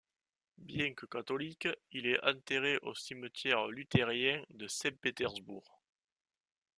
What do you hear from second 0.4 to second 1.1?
Bien que